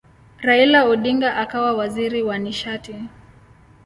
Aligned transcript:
Raila 0.41 0.83
Odinga 0.85 1.35
akawa 1.35 1.73
waziri 1.73 2.21
wa 2.23 2.37
nishati. 2.39 2.95